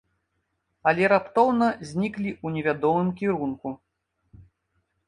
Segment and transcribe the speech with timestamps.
[0.91, 3.79] Але раптоўна зніклі ў невядомым кірунку.